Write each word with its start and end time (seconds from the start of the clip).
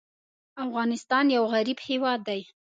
افغانستان 0.65 1.25
یو 1.35 1.43
غریب 1.53 1.79
هېواد 1.89 2.19
دی. 2.27 2.41